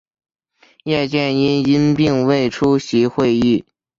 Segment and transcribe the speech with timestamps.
[0.85, 3.63] 叶剑英因病未出席会议。